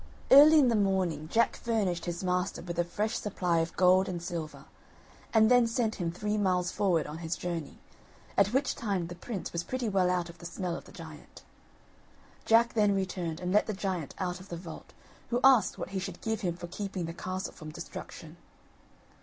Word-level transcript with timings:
Early 0.31 0.57
in 0.57 0.69
the 0.69 0.75
morning 0.75 1.27
Jack 1.31 1.55
furnished 1.55 2.05
his 2.05 2.23
master 2.23 2.63
with 2.63 2.79
a 2.79 2.83
fresh 2.83 3.15
supply 3.19 3.59
of 3.59 3.75
gold 3.77 4.09
and 4.09 4.19
silver, 4.19 4.65
and 5.31 5.51
then 5.51 5.67
sent 5.67 5.93
him 6.01 6.11
three 6.11 6.39
miles 6.39 6.71
forward 6.71 7.05
on 7.05 7.19
his 7.19 7.35
journey, 7.37 7.77
at 8.35 8.51
which 8.51 8.73
time 8.73 9.05
the 9.05 9.13
prince 9.15 9.53
was 9.53 9.63
pretty 9.63 9.87
well 9.87 10.09
out 10.09 10.27
of 10.27 10.39
the 10.39 10.47
smell 10.47 10.75
of 10.75 10.85
the 10.85 10.91
giant. 10.91 11.43
Jack 12.45 12.73
then 12.73 12.95
returned, 12.95 13.39
and 13.39 13.53
let 13.53 13.67
the 13.67 13.73
giant 13.75 14.15
out 14.17 14.39
of 14.39 14.49
the 14.49 14.57
vault, 14.57 14.91
who 15.29 15.39
asked 15.43 15.77
what 15.77 15.89
he 15.89 15.99
should 15.99 16.19
give 16.21 16.41
him 16.41 16.57
for 16.57 16.65
keeping 16.65 17.05
the 17.05 17.13
castle 17.13 17.53
from 17.53 17.69
destruction. 17.69 18.37